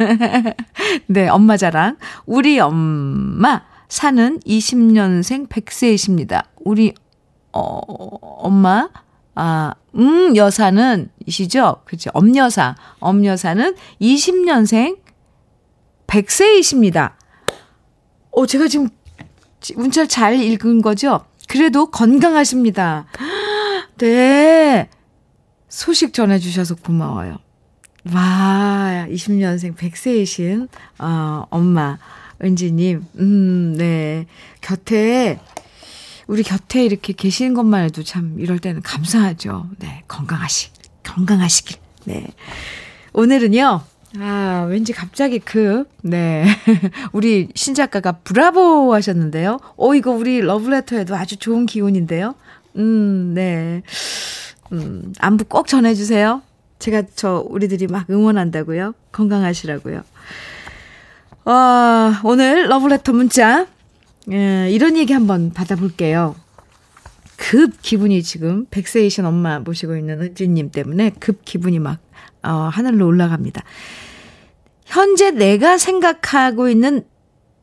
[1.08, 1.96] 네, 엄마 자랑.
[2.26, 6.44] 우리 엄마 사는 20년생 100세이십니다.
[6.66, 6.94] 우리
[7.54, 7.80] 어,
[8.42, 8.90] 엄마,
[9.36, 11.78] 아, 음, 여사는, 이시죠?
[11.86, 12.10] 그죠?
[12.14, 12.76] 엄여사.
[13.00, 15.05] 엄여사는 20년생
[16.16, 17.14] 100세이십니다.
[18.32, 18.90] 어, 제가 지금
[19.76, 21.26] 문자를 잘 읽은 거죠?
[21.48, 23.06] 그래도 건강하십니다.
[23.98, 24.90] 네.
[25.68, 27.38] 소식 전해주셔서 고마워요.
[28.14, 31.98] 와, 20년생 100세이신, 어, 엄마,
[32.42, 34.28] 은지님, 음, 네.
[34.62, 35.40] 곁에
[36.28, 39.68] 우리 곁에 이렇게 계시는 것만 해도 참 이럴 때는 감사하죠.
[39.80, 40.70] 네, 건강하시,
[41.04, 41.78] 건강하시길.
[42.06, 42.28] 네.
[43.14, 43.82] 오늘은요,
[44.20, 46.46] 아, 왠지 갑자기 그, 네.
[47.12, 49.60] 우리 신작가가 브라보 하셨는데요.
[49.78, 52.36] 오, 이거 우리 러브레터에도 아주 좋은 기운인데요.
[52.78, 53.82] 음, 네.
[54.72, 56.42] 음, 안부 꼭 전해주세요.
[56.80, 58.94] 제가 저, 우리들이 막 응원한다고요.
[59.12, 60.02] 건강하시라고요.
[61.46, 63.68] 어, 오늘 러브레터 문자,
[64.32, 66.36] 예, 이런 얘기 한번 받아볼게요.
[67.38, 72.00] 급 기분이 지금 백세이신 엄마 모시고 있는 은지님 때문에 급 기분이 막
[72.46, 73.64] 어, 하늘로 올라갑니다.
[74.86, 77.06] 현재 내가 생각하고 있는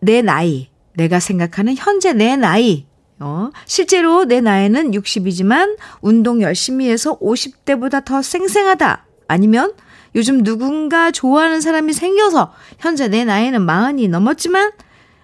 [0.01, 2.87] 내 나이, 내가 생각하는 현재 내 나이,
[3.21, 9.07] 어, 실제로 내 나이는 60이지만 운동 열심히 해서 50대보다 더 쌩쌩하다.
[9.29, 9.73] 아니면
[10.15, 14.73] 요즘 누군가 좋아하는 사람이 생겨서 현재 내 나이는 40이 넘었지만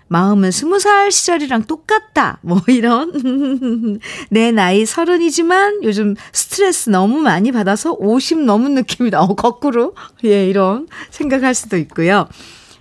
[0.09, 2.39] 마음은 스무 살 시절이랑 똑같다.
[2.43, 3.13] 뭐 이런.
[4.31, 9.21] 내 나이 서른이지만 요즘 스트레스 너무 많이 받아서 50 넘은 느낌이다.
[9.21, 9.95] 어, 거꾸로.
[10.25, 12.29] 예, 이런 생각할 수도 있고요.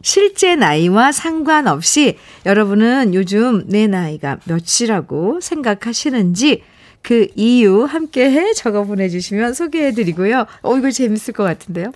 [0.02, 6.64] 실제 나이와 상관없이 여러분은 요즘 내 나이가 몇이라고 생각하시는지
[7.02, 10.46] 그 이유 함께 해 적어 보내주시면 소개해 드리고요.
[10.62, 11.92] 어, 이거 재밌을 것 같은데요.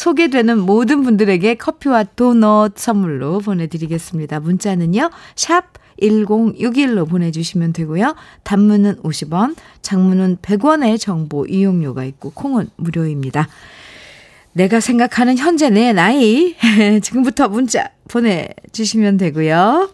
[0.00, 4.40] 소개되는 모든 분들에게 커피와 도넛 선물로 보내드리겠습니다.
[4.40, 8.16] 문자는요, 샵 1061로 보내주시면 되고요.
[8.42, 13.46] 단문은 50원, 장문은 100원의 정보 이용료가 있고, 콩은 무료입니다.
[14.54, 16.56] 내가 생각하는 현재 내 나이,
[17.02, 19.92] 지금부터 문자 보내주시면 되고요.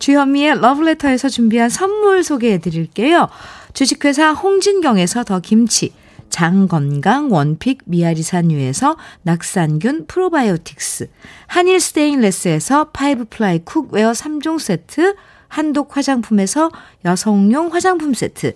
[0.00, 3.30] 주현미의 러브레터에서 준비한 선물 소개해 드릴게요.
[3.72, 5.94] 주식회사 홍진경에서 더 김치,
[6.30, 11.10] 장건강 one pick 미아리 산유에서 낙산균 프로바이오틱스,
[11.46, 15.16] 한일 스테인레스에서 five ply cookware 3종 세트,
[15.48, 16.70] 한독 화장품에서
[17.04, 18.54] 여성용 화장품 세트,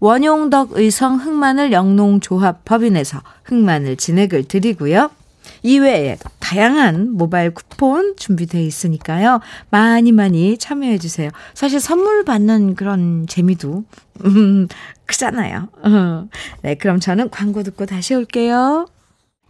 [0.00, 5.10] 원용덕 의성 흑마늘 영농조합 법인에서 흑마늘 진액을 드리고요.
[5.62, 9.40] 이외에 다양한 모바일 쿠폰 준비되어 있으니까요.
[9.70, 11.30] 많이 많이 참여해 주세요.
[11.54, 13.84] 사실 선물 받는 그런 재미도
[14.24, 14.68] 음,
[15.06, 15.68] 크잖아요.
[15.82, 16.28] 어.
[16.62, 18.86] 네, 그럼 저는 광고 듣고 다시 올게요.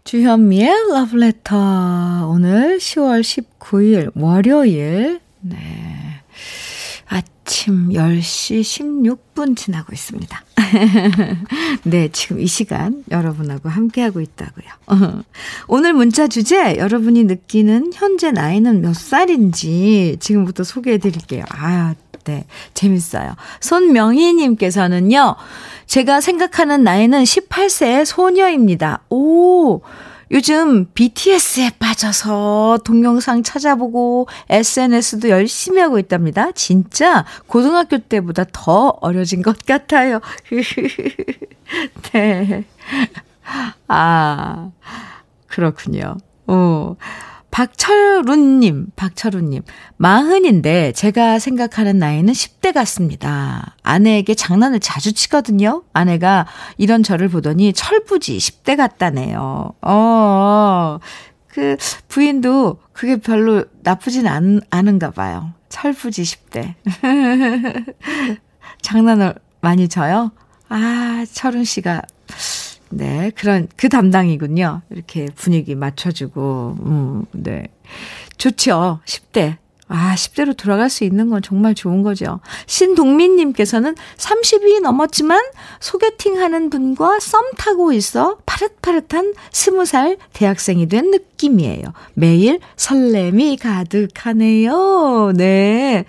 [0.04, 6.22] 주현미의 러브레터 오늘 10월 19일 월요일 네.
[7.06, 10.42] 아침 10시 16분 지나고 있습니다.
[11.84, 14.66] 네, 지금 이 시간 여러분하고 함께하고 있다고요.
[15.66, 21.44] 오늘 문자 주제, 여러분이 느끼는 현재 나이는 몇 살인지 지금부터 소개해 드릴게요.
[21.50, 23.34] 아, 네, 재밌어요.
[23.60, 25.36] 손명희님께서는요,
[25.86, 29.00] 제가 생각하는 나이는 18세의 소녀입니다.
[29.08, 29.80] 오,
[30.30, 36.52] 요즘 BTS에 빠져서 동영상 찾아보고 SNS도 열심히 하고 있답니다.
[36.52, 40.20] 진짜 고등학교 때보다 더 어려진 것 같아요.
[42.12, 42.64] 네.
[43.88, 44.70] 아,
[45.46, 46.16] 그렇군요.
[46.46, 46.96] 어.
[47.50, 49.62] 박철훈님, 박철훈님.
[49.96, 53.74] 마흔인데 제가 생각하는 나이는 10대 같습니다.
[53.82, 55.82] 아내에게 장난을 자주 치거든요.
[55.92, 59.72] 아내가 이런 저를 보더니 철부지 10대 같다네요.
[59.82, 60.98] 어,
[61.48, 65.52] 그 부인도 그게 별로 나쁘진 않, 않은가 봐요.
[65.68, 66.74] 철부지 10대.
[68.82, 70.30] 장난을 많이 쳐요?
[70.68, 72.02] 아, 철훈 씨가
[72.90, 74.82] 네, 그런, 그 담당이군요.
[74.90, 77.68] 이렇게 분위기 맞춰주고, 음, 네.
[78.38, 79.00] 좋죠.
[79.04, 79.56] 10대.
[79.90, 82.40] 아, 10대로 돌아갈 수 있는 건 정말 좋은 거죠.
[82.66, 85.40] 신동민님께서는 30이 넘었지만
[85.80, 91.84] 소개팅 하는 분과 썸 타고 있어 파릇파릇한 20살 대학생이 된 느낌이에요.
[92.12, 95.32] 매일 설렘이 가득하네요.
[95.34, 96.04] 네.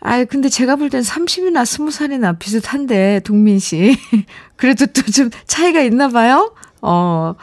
[0.00, 3.96] 아, 근데 제가 볼 땐 30이나 20살이나 비슷한데, 동민 씨.
[4.60, 6.54] 그래도 또 좀 차이가 있나 봐요?
[6.82, 7.34] 어,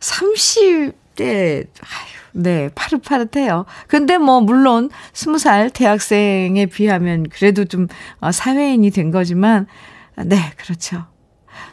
[0.00, 3.64] 30대, 아유, 네, 파릇파릇해요.
[3.88, 7.88] 근데 뭐, 물론, 20살 대학생에 비하면 그래도 좀
[8.20, 9.66] 어, 사회인이 된 거지만,
[10.26, 11.06] 네, 그렇죠.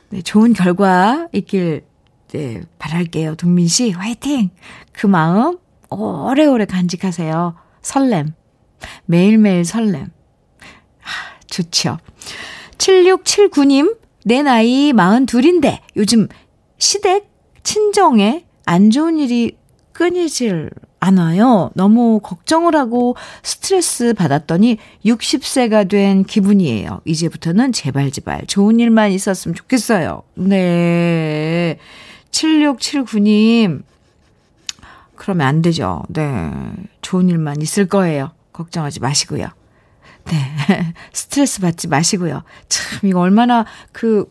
[0.10, 1.84] 네, 좋은 결과 있길,
[2.30, 3.36] 네, 바랄게요.
[3.36, 4.50] 동민 씨, 화이팅!
[4.94, 5.58] 그 마음
[5.90, 7.56] 오래오래 간직하세요.
[7.82, 8.34] 설렘.
[9.06, 10.08] 매일매일 설렘.
[11.48, 11.98] 좋죠.
[12.78, 13.96] 7679님,
[14.28, 16.28] 내 나이 42인데 요즘
[16.80, 17.30] 시댁
[17.62, 19.56] 친정에 안 좋은 일이
[19.94, 21.70] 끊이질 않아요.
[21.76, 27.02] 너무 걱정을 하고 스트레스 받았더니 60세가 된 기분이에요.
[27.06, 30.24] 이제부터는 제발 제발 좋은 일만 있었으면 좋겠어요.
[30.34, 31.78] 네.
[32.32, 33.84] 7679님.
[35.16, 36.02] 그러면 안 되죠.
[36.10, 36.52] 네.
[37.04, 38.32] 좋은 일만 있을 거예요.
[38.54, 39.50] 걱정하지 마시고요.
[40.26, 40.94] 네.
[41.14, 42.44] 스트레스 받지 마시고요.
[42.70, 44.26] 참, 이거 얼마나 그,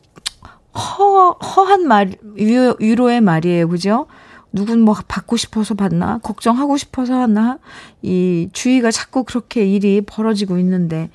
[0.75, 3.69] 허, 허한 말, 위로, 위로의 말이에요.
[3.69, 4.07] 그죠?
[4.53, 6.19] 누군 뭐 받고 싶어서 받나?
[6.19, 7.59] 걱정하고 싶어서 하나?
[8.03, 11.11] 이 주위가 자꾸 그렇게 일이 벌어지고 있는데.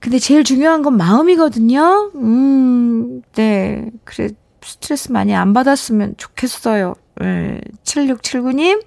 [0.00, 2.10] 근데 제일 중요한 건 마음이거든요.
[2.16, 3.90] 음, 네.
[4.04, 4.30] 그래,
[4.62, 6.94] 스트레스 많이 안 받았으면 좋겠어요.
[7.20, 7.60] 네.
[7.84, 8.82] 7679님.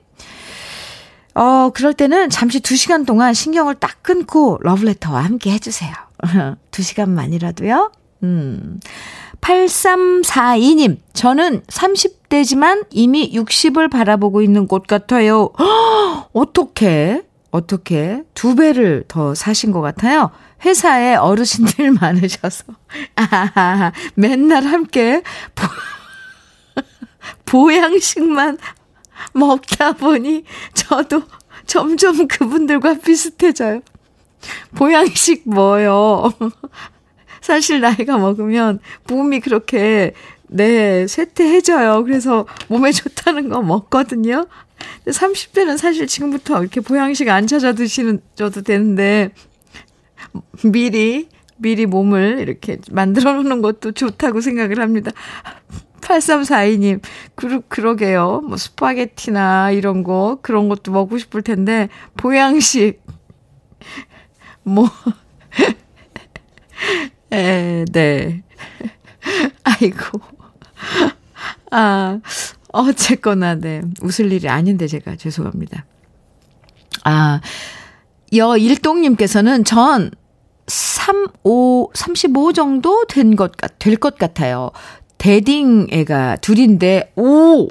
[1.35, 5.91] 어, 그럴 때는 잠시 2시간 동안 신경을 딱 끊고 러브레터와 함께 해주세요.
[6.71, 7.91] 2시간만이라도요.
[8.23, 8.79] 음.
[9.41, 15.49] 8342님, 저는 30대지만 이미 60을 바라보고 있는 곳 같아요.
[16.31, 20.31] 어떻게, 어떻게 두 배를 더 사신 것 같아요?
[20.63, 22.63] 회사에 어르신들 많으셔서.
[23.17, 25.21] 아, 맨날 함께
[25.55, 25.67] 보,
[27.45, 28.57] 보양식만
[29.33, 31.23] 먹다 보니 저도
[31.65, 33.81] 점점 그분들과 비슷해져요.
[34.75, 36.31] 보양식 뭐요?
[37.41, 40.13] 사실 나이가 먹으면 몸이 그렇게
[40.47, 42.03] 네, 쇠퇴해져요.
[42.03, 44.45] 그래서 몸에 좋다는 거 먹거든요.
[45.05, 49.31] 30대는 사실 지금부터 이렇게 보양식 안 찾아 드시는 저도 되는데
[50.63, 55.11] 미리 미리 몸을 이렇게 만들어 놓는 것도 좋다고 생각을 합니다.
[56.03, 57.01] 8342님,
[57.35, 58.41] 그러, 그러게요.
[58.47, 63.01] 뭐, 스파게티나 이런 거, 그런 것도 먹고 싶을 텐데, 보양식,
[64.63, 64.89] 뭐,
[67.31, 68.43] 에, 네.
[69.63, 70.19] 아이고.
[71.71, 72.19] 아,
[72.69, 73.81] 어쨌거나, 네.
[74.01, 75.85] 웃을 일이 아닌데, 제가 죄송합니다.
[77.05, 77.41] 아,
[78.33, 80.11] 여일동님께서는 전
[80.67, 84.71] 3, 5, 35 정도 된 것, 될 것 같아요.
[85.23, 87.69] 대딩 애가 둘인데, 오!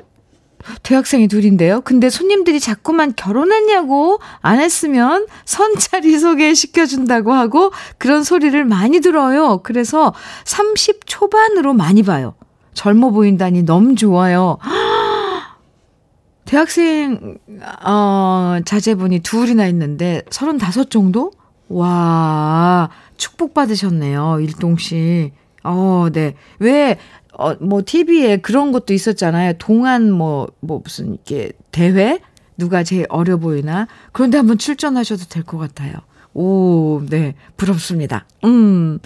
[0.82, 1.82] 대학생이 둘인데요.
[1.82, 9.60] 근데 손님들이 자꾸만 결혼했냐고 안 했으면 선차리 소개시켜준다고 하고 그런 소리를 많이 들어요.
[9.64, 10.14] 그래서
[10.46, 12.34] 30 초반으로 많이 봐요.
[12.72, 14.56] 젊어 보인다니 너무 좋아요.
[16.46, 17.36] 대학생,
[17.84, 21.32] 어, 자제분이 둘이나 있는데 35 정도?
[21.68, 22.88] 와,
[23.18, 24.38] 축복받으셨네요.
[24.40, 25.32] 일동 씨.
[25.64, 26.34] 어, 네.
[26.58, 26.98] 왜,
[27.38, 29.54] 어, 뭐, TV에 그런 것도 있었잖아요.
[29.58, 32.20] 동안 뭐, 뭐, 무슨, 이렇게, 대회?
[32.58, 33.86] 누가 제일 어려 보이나?
[34.12, 35.94] 그런데 한번 출전하셔도 될 것 같아요.
[36.34, 37.34] 오, 네.
[37.56, 38.26] 부럽습니다.
[38.44, 38.98] 음.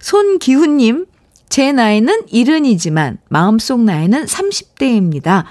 [0.00, 1.06] 손기훈님,
[1.48, 5.44] 제 나이는 이른이지만, 마음속 나이는 30대입니다.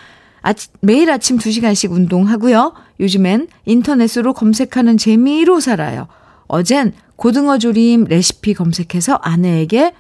[0.44, 2.74] 아, 매일 아침 2시간씩 운동하고요.
[3.00, 6.08] 요즘엔 인터넷으로 검색하는 재미로 살아요.
[6.48, 9.94] 어젠 고등어 조림 레시피 검색해서 아내에게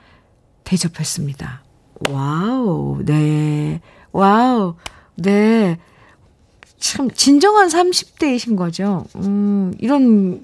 [0.71, 1.63] 대접했습니다.
[2.09, 3.81] wow, 네.
[4.13, 4.75] wow,
[5.15, 5.77] 네.
[6.79, 9.05] 참, 진정한 30대이신 거죠.
[9.17, 10.41] 음, 이런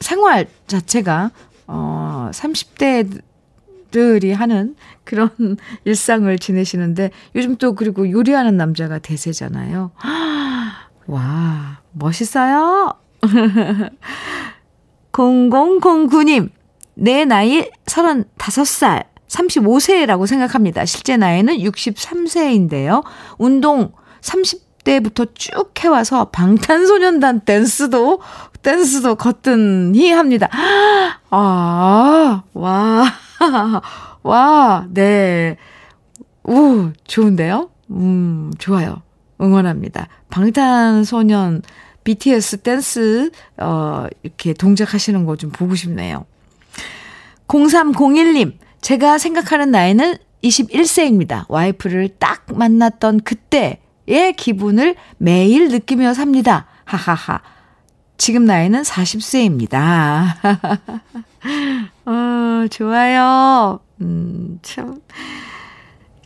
[0.00, 1.30] 생활 자체가,
[1.66, 5.28] 어, 30대들이 하는 그런
[5.84, 9.90] 일상을 지내시는데, 요즘 또 그리고 요리하는 남자가 대세잖아요.
[11.06, 12.94] 와, 멋있어요?
[15.12, 16.48] 0009님,
[16.94, 19.15] 내 나이 35살.
[19.28, 20.84] 35세라고 생각합니다.
[20.84, 23.02] 실제 나이는 63세인데요.
[23.38, 28.20] 운동 30대부터 쭉 해와서 방탄소년단 댄스도,
[28.62, 30.48] 댄스도 거뜬히 합니다.
[31.30, 33.04] 아, 와,
[34.22, 35.56] 와, 네.
[36.44, 37.70] 우, 좋은데요?
[37.90, 39.02] 음, 좋아요.
[39.40, 40.08] 응원합니다.
[40.30, 41.62] 방탄소년,
[42.04, 46.24] BTS 댄스, 어, 이렇게 동작하시는 거 좀 보고 싶네요.
[47.48, 48.54] 0301님,
[48.86, 51.44] 제가 생각하는 나이는 21세입니다.
[51.48, 56.66] 와이프를 딱 만났던 그때의 기분을 매일 느끼며 삽니다.
[56.84, 57.40] 하하하.
[58.16, 60.36] 지금 나이는 40세입니다.
[62.06, 63.80] 어, 좋아요.
[64.02, 65.00] 음, 참,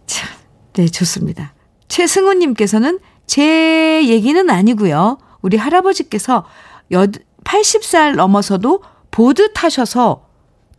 [0.04, 0.28] 참,
[0.74, 1.54] 네, 좋습니다.
[1.88, 5.16] 최승우님께서는 제 얘기는 아니고요.
[5.40, 6.44] 우리 할아버지께서
[6.90, 10.29] 80살 넘어서도 보드 타셔서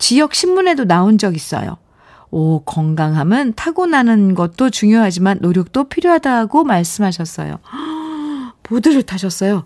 [0.01, 1.77] 지역 신문에도 나온 적 있어요.
[2.31, 7.59] 오, 건강함은 타고나는 것도 중요하지만 노력도 필요하다고 말씀하셨어요.
[8.63, 9.65] 보드를 타셨어요.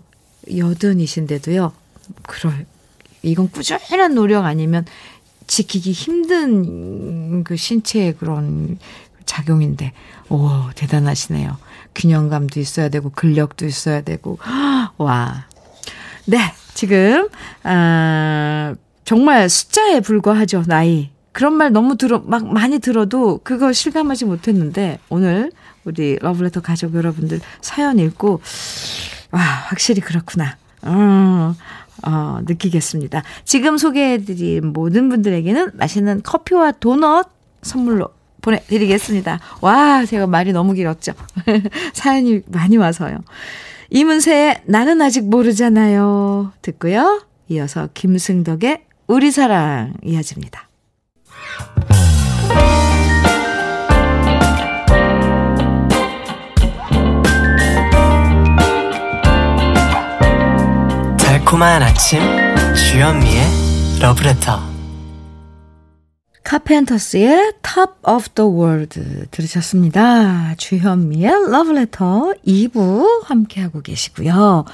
[0.54, 1.72] 여든이신데도요.
[2.26, 2.66] 그럴,
[3.22, 4.84] 이건 꾸준한 노력 아니면
[5.46, 8.78] 지키기 힘든 그 신체의 그런
[9.24, 9.92] 작용인데,
[10.28, 11.56] 오, 대단하시네요.
[11.94, 14.38] 균형감도 있어야 되고, 근력도 있어야 되고,
[14.98, 15.46] 와.
[16.26, 16.38] 네,
[16.74, 17.28] 지금,
[17.62, 18.74] 아,
[19.06, 21.10] 정말 숫자에 불과하죠, 나이.
[21.30, 25.52] 그런 말 너무 들어, 막 많이 들어도 그거 실감하지 못했는데, 오늘
[25.84, 28.40] 우리 러브레터 가족 여러분들 사연 읽고,
[29.30, 30.56] 와, 확실히 그렇구나.
[30.82, 31.54] 어,
[32.02, 33.22] 어, 느끼겠습니다.
[33.44, 37.28] 지금 소개해드린 모든 분들에게는 맛있는 커피와 도넛
[37.62, 38.08] 선물로
[38.42, 39.38] 보내드리겠습니다.
[39.60, 41.12] 와, 제가 말이 너무 길었죠.
[41.94, 43.20] 사연이 많이 와서요.
[43.90, 46.52] 이문세의 나는 아직 모르잖아요.
[46.60, 47.22] 듣고요.
[47.48, 50.68] 이어서 김승덕의 우리 사랑 이어집니다.
[61.18, 62.20] 달콤한 아침
[62.74, 63.44] 주현미의
[64.00, 64.60] 러브레터
[66.42, 70.54] 카펜터스의 Top of the World 들으셨습니다.
[70.56, 74.64] 주현미의 러브레터 2부 함께하고 계시고요.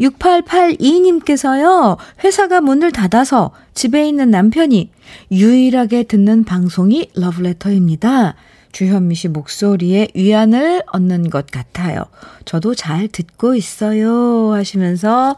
[0.00, 4.90] 6882님께서요, 회사가 문을 닫아서 집에 있는 남편이
[5.32, 8.34] 유일하게 듣는 방송이 러브레터입니다.
[8.72, 12.04] 주현미 씨 목소리에 위안을 얻는 것 같아요.
[12.44, 14.52] 저도 잘 듣고 있어요.
[14.52, 15.36] 하시면서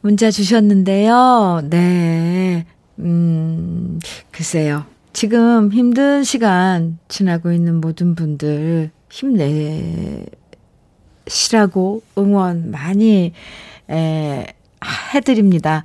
[0.00, 1.62] 문자 주셨는데요.
[1.68, 2.66] 네.
[2.98, 4.00] 음,
[4.30, 4.84] 글쎄요.
[5.12, 10.24] 지금 힘든 시간 지나고 있는 모든 분들 힘내
[11.30, 13.32] 시라고 응원 많이
[13.88, 14.46] 에,
[15.14, 15.84] 해드립니다.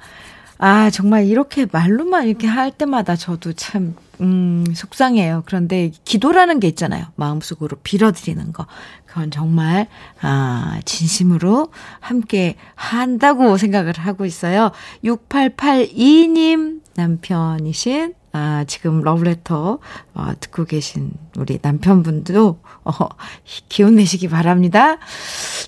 [0.57, 5.43] 아, 정말 이렇게 말로만 이렇게 할 때마다 저도 참, 음, 속상해요.
[5.45, 7.07] 그런데 기도라는 게 있잖아요.
[7.15, 8.65] 마음속으로 빌어드리는 거.
[9.05, 9.87] 그건 정말,
[10.21, 14.71] 아, 진심으로 함께 한다고 생각을 하고 있어요.
[15.03, 19.79] 6882님 남편이신 아, 지금 러브레터
[20.13, 22.91] 어, 듣고 계신 우리 남편분도 어,
[23.69, 24.97] 기운 내시기 바랍니다.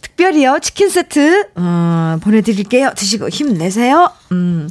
[0.01, 2.91] 특별히요, 치킨 세트 어, 보내드릴게요.
[2.93, 4.11] 드시고 힘내세요.
[4.33, 4.67] 음.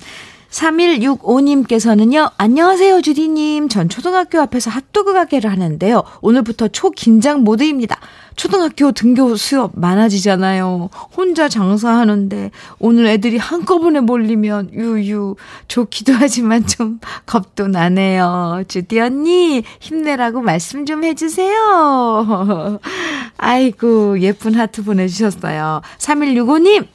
[0.51, 3.69] 3165님께서는요, 안녕하세요, 주디님.
[3.69, 6.03] 전 초등학교 앞에서 핫도그 가게를 하는데요.
[6.21, 7.99] 오늘부터 초긴장 모드입니다.
[8.37, 10.91] 초등학교 등교 수업 많아지잖아요.
[11.17, 15.37] 혼자 장사하는데 오늘 애들이 한꺼번에 몰리면 유유
[15.69, 18.65] 좋기도 하지만 좀 겁도 나네요.
[18.69, 22.79] 주디 언니 힘내라고 말씀 좀 해주세요.
[23.39, 25.81] 아이고 예쁜 하트 보내주셨어요.
[25.99, 26.87] 3165님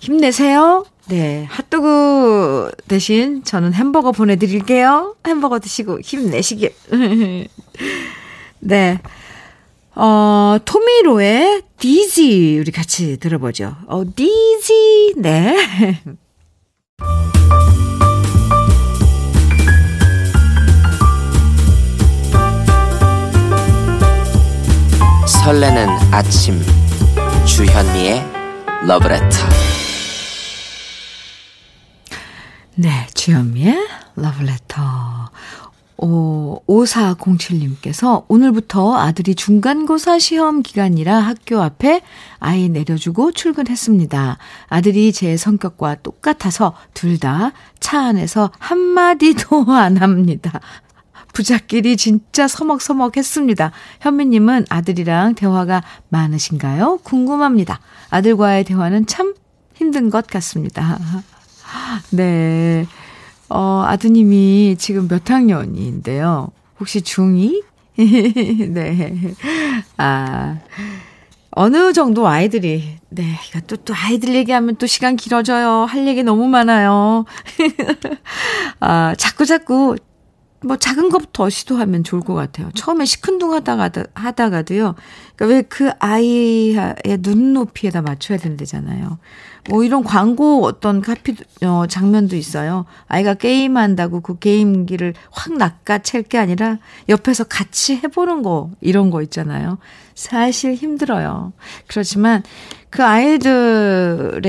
[0.00, 0.84] 힘내세요.
[1.10, 5.16] 네, 핫도그 대신 저는 햄버거 보내드릴게요.
[5.26, 6.72] 햄버거 드시고 힘내시길.
[8.60, 9.00] 네.
[9.96, 13.74] 어, 토미로의 디지 우리 같이 들어보죠.
[13.88, 16.00] 어, 디지 네.
[25.26, 26.62] 설레는 아침
[27.46, 28.24] 주현미의
[28.86, 29.69] 러브레터
[32.76, 33.76] 네, 주현미의
[34.16, 34.80] 러브레터.
[36.02, 42.00] 오, 5407님께서 오늘부터 아들이 중간고사 시험 기간이라 학교 앞에
[42.38, 44.38] 아이 내려주고 출근했습니다.
[44.68, 50.60] 아들이 제 성격과 똑같아서 둘 다 차 안에서 한마디도 안 합니다.
[51.34, 53.72] 부자끼리 진짜 서먹서먹 했습니다.
[54.00, 57.00] 현미님은 아들이랑 대화가 많으신가요?
[57.04, 57.78] 궁금합니다.
[58.08, 59.34] 아들과의 대화는 참
[59.74, 60.98] 힘든 것 같습니다.
[62.10, 62.86] 네.
[63.48, 66.50] 어, 아드님이 지금 몇 학년인데요?
[66.78, 67.62] 혹시 중2?
[68.72, 69.34] 네.
[69.96, 70.58] 아,
[71.50, 73.24] 어느 정도 아이들이, 네,
[73.66, 75.84] 또, 또 아이들 얘기하면 또 시간 길어져요.
[75.84, 77.24] 할 얘기 너무 많아요.
[78.80, 79.96] 아, 자꾸 자꾸
[80.62, 82.70] 뭐 작은 것부터 시도하면 좋을 것 같아요.
[82.74, 84.94] 처음에 시큰둥 하다가, 하다가도요.
[85.36, 89.18] 그러니까 왜 그 아이의 눈높이에다 맞춰야 된다잖아요.
[89.68, 92.84] 뭐 이런 광고 어떤 카피, 어, 장면도 있어요.
[93.08, 99.78] 아이가 게임한다고 그 게임기를 확 낚아챌 게 아니라 옆에서 같이 해보는 거, 이런 거 있잖아요.
[100.14, 101.52] 사실 힘들어요.
[101.86, 102.42] 그렇지만
[102.90, 104.42] 그 아이들의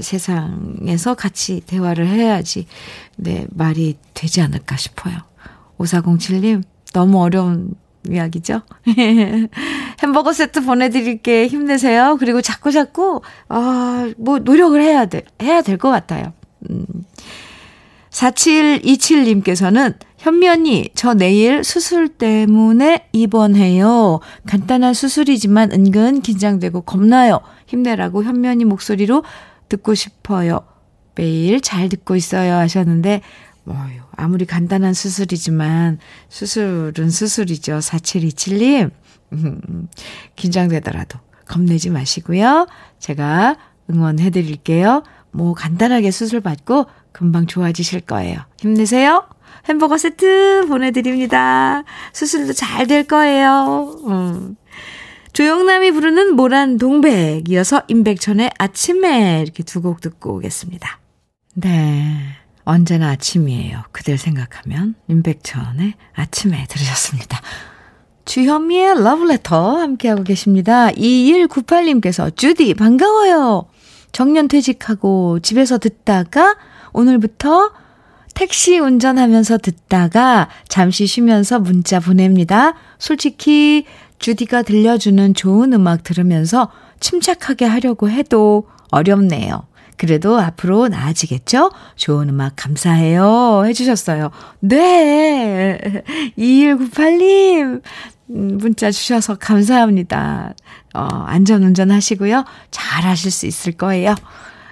[0.00, 2.66] 세상에서 같이 대화를 해야지,
[3.16, 5.14] 네, 말이 되지 않을까 싶어요.
[5.78, 7.74] 5407님, 너무 어려운
[8.08, 8.62] 이야기죠.
[10.00, 12.16] 햄버거 세트 보내드릴게 힘내세요.
[12.18, 16.32] 그리고 자꾸 자꾸 아, 뭐 노력을 해야 돼 해야 될 것 같아요.
[16.70, 16.86] 음.
[18.10, 19.94] 4727님께서는
[20.26, 24.18] 현미 언니, 저 내일 수술 때문에 입원해요.
[24.48, 27.38] 간단한 수술이지만 은근 긴장되고 겁나요.
[27.68, 29.22] 힘내라고 현미 언니 목소리로
[29.68, 30.62] 듣고 싶어요.
[31.14, 33.20] 매일 잘 듣고 있어요 하셨는데
[33.62, 33.76] 뭐
[34.16, 37.78] 아무리 간단한 수술이지만 수술은 수술이죠.
[37.78, 38.90] 4727님.
[40.34, 42.66] 긴장되더라도 겁내지 마시고요.
[42.98, 43.56] 제가
[43.90, 45.04] 응원해 드릴게요.
[45.30, 48.40] 뭐 간단하게 수술 받고 금방 좋아지실 거예요.
[48.58, 49.28] 힘내세요.
[49.68, 51.84] 햄버거 세트 보내드립니다.
[52.12, 53.96] 수술도 잘 될 거예요.
[54.06, 54.56] 음.
[55.32, 60.98] 조영남이 부르는 모란 동백 이어서 임백천의 아침에 이렇게 두 곡 듣고 오겠습니다.
[61.54, 62.16] 네.
[62.64, 63.82] 언제나 아침이에요.
[63.92, 67.40] 그댈 생각하면 임백천의 아침에 들으셨습니다.
[68.24, 70.88] 주현미의 러브레터 함께하고 계십니다.
[70.90, 73.66] 2198님께서 주디 반가워요.
[74.10, 76.56] 정년 퇴직하고 집에서 듣다가
[76.92, 77.70] 오늘부터
[78.36, 82.74] 택시 운전하면서 듣다가 잠시 쉬면서 문자 보냅니다.
[82.98, 83.86] 솔직히
[84.18, 86.70] 주디가 들려주는 좋은 음악 들으면서
[87.00, 89.66] 침착하게 하려고 해도 어렵네요.
[89.96, 91.70] 그래도 앞으로 나아지겠죠?
[91.96, 93.64] 좋은 음악 감사해요.
[93.64, 94.30] 해주셨어요.
[94.60, 95.78] 네.
[96.36, 97.80] 2198님.
[98.28, 100.54] 음, 문자 주셔서 감사합니다.
[100.94, 102.44] 어, 안전 운전 하시고요.
[102.70, 104.14] 잘 하실 수 있을 거예요.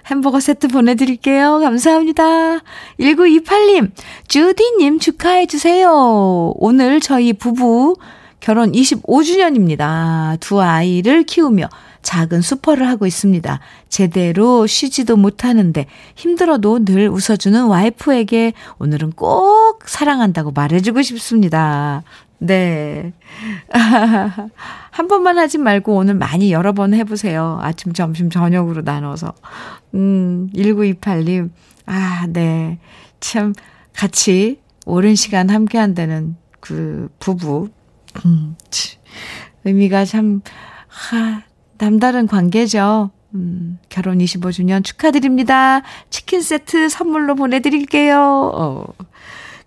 [0.07, 1.61] 햄버거 세트 보내드릴게요.
[1.61, 2.61] 감사합니다.
[3.01, 3.91] 1928님,
[4.29, 6.53] 주디님 축하해주세요.
[6.57, 7.97] 오늘 저희 부부
[8.41, 10.39] 결혼 25주년입니다.
[10.41, 11.69] 두 아이를 키우며
[12.05, 13.59] 작은 수퍼를 하고 있습니다.
[13.89, 22.05] 제대로 쉬지도 못하는데 힘들어도 늘 웃어주는 와이프에게 오늘은 꼭 사랑한다고 말해주고 싶습니다.
[22.39, 23.13] 네.
[24.91, 27.59] 한 번만 하지 말고 오늘 많이 여러 번 해보세요.
[27.63, 29.33] 아침, 점심, 저녁으로 나눠서.
[29.95, 31.51] 음, 1928님.
[31.87, 32.79] 아, 네.
[33.19, 33.55] 참,
[33.95, 37.71] 같이 오랜 시간 함께 한다는 그 부부.
[38.27, 38.57] 음,
[39.65, 40.43] 의미가 참,
[40.87, 41.43] 하,
[41.85, 43.11] 남다른 관계죠.
[43.35, 45.83] 음, 결혼 25주년 축하드립니다.
[46.09, 48.53] 치킨 세트 선물로 보내드릴게요.
[48.55, 48.87] 어.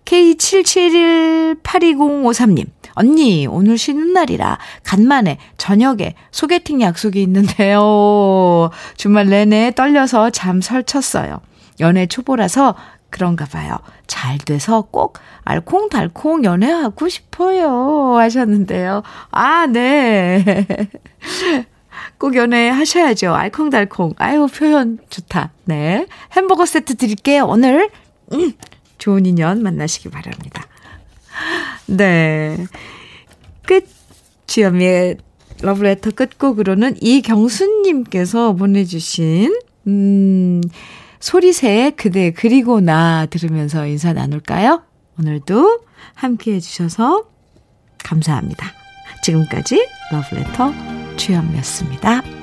[0.05, 2.65] K77182053님.
[2.93, 8.72] 언니, 오늘 쉬는 날이라 간만에 저녁에 소개팅 약속이 있는데요.
[8.95, 11.41] 주말 내내 떨려서 잠 설쳤어요.
[11.80, 12.74] 연애 초보라서
[13.11, 13.78] 그런가 봐요.
[14.07, 18.15] 잘 돼서 꼭 알콩달콩 연애하고 싶어요.
[18.18, 19.03] 하셨는데요.
[19.30, 20.43] 아, 네.
[22.18, 23.34] 꼭 연애하셔야죠.
[23.34, 24.13] 알콩달콩.
[24.18, 25.51] 아유, 표현 좋다.
[25.65, 26.07] 네.
[26.34, 27.45] 햄버거 세트 드릴게요.
[27.45, 27.89] 오늘,
[28.34, 28.53] 음,
[28.97, 30.65] 좋은 인연 만나시기 바랍니다.
[31.86, 32.57] 네.
[33.65, 33.86] 끝.
[34.47, 35.18] 주현미의
[35.61, 39.53] 러브레터 끝곡으로는 이경수님께서 보내주신,
[39.88, 40.61] 음,
[41.20, 44.84] 소리새 그대 그리고 나 들으면서 인사 나눌까요?
[45.20, 45.82] 오늘도
[46.13, 47.26] 함께 해주셔서
[48.03, 48.72] 감사합니다.
[49.24, 52.37] 지금까지 러브레터 주현미였습니다.